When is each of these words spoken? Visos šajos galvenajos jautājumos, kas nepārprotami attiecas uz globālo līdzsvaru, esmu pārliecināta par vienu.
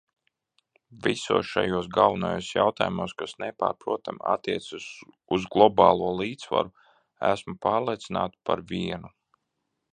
Visos 1.07 1.49
šajos 1.49 1.89
galvenajos 1.97 2.47
jautājumos, 2.53 3.13
kas 3.19 3.37
nepārprotami 3.43 4.25
attiecas 4.33 4.87
uz 5.37 5.47
globālo 5.57 6.11
līdzsvaru, 6.23 6.75
esmu 7.33 7.59
pārliecināta 7.67 8.41
par 8.51 8.69
vienu. 8.75 9.17